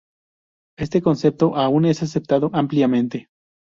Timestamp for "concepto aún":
0.99-1.85